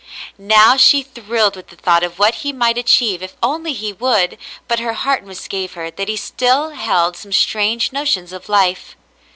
[0.39, 4.39] Now she thrilled with the thought of what he might achieve if only he would,
[4.67, 8.95] but her heart misgave her that he still held some strange notions of life.